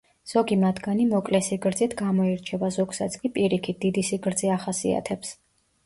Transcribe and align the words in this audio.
ზოგი 0.29 0.55
მათგანი 0.61 1.05
მოკლე 1.11 1.41
სიგრძით 1.49 1.95
გამოირჩევა, 2.01 2.73
ზოგსაც 2.81 3.21
კი 3.21 3.35
პირიქით, 3.39 3.81
დიდი 3.87 4.09
სიგრძე 4.13 4.55
ახასიათებს. 4.59 5.41